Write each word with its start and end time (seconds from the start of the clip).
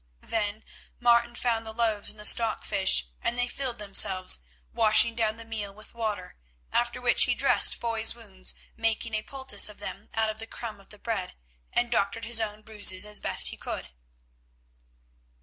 Then 0.23 0.65
Martin 0.99 1.35
found 1.35 1.63
the 1.63 1.71
loaves 1.73 2.09
and 2.09 2.19
the 2.19 2.25
stockfish, 2.25 3.05
and 3.21 3.37
they 3.37 3.47
filled 3.47 3.77
themselves, 3.77 4.39
washing 4.73 5.13
down 5.13 5.37
the 5.37 5.45
meal 5.45 5.71
with 5.75 5.93
water, 5.93 6.37
after 6.73 6.99
which 6.99 7.25
he 7.25 7.35
dressed 7.35 7.75
Foy's 7.75 8.15
wounds, 8.15 8.55
making 8.75 9.13
a 9.13 9.21
poultice 9.21 9.67
for 9.67 9.75
them 9.75 10.09
out 10.15 10.31
of 10.31 10.39
the 10.39 10.47
crumb 10.47 10.79
of 10.79 10.89
the 10.89 10.97
bread, 10.97 11.35
and 11.71 11.91
doctored 11.91 12.25
his 12.25 12.41
own 12.41 12.63
bruises 12.63 13.05
as 13.05 13.19
best 13.19 13.49
he 13.49 13.57
could. 13.57 13.89